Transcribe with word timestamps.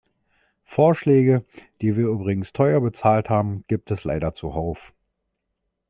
Vorschläge, 0.65 1.45
die 1.79 1.95
wir 1.95 2.07
übrigens 2.07 2.53
teuer 2.53 2.81
bezahlt 2.81 3.29
haben, 3.29 3.65
gibt 3.67 3.91
es 3.91 4.03
leider 4.03 4.33
zuhauf. 4.33 4.93